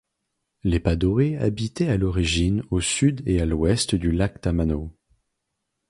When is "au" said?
2.71-2.81